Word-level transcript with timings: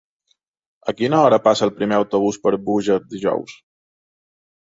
A 0.91 0.93
quina 1.01 1.19
hora 1.25 1.39
passa 1.47 1.63
el 1.67 1.73
primer 1.81 1.99
autobús 1.99 2.41
per 2.47 2.53
Búger 2.71 2.99
dijous? 3.13 3.55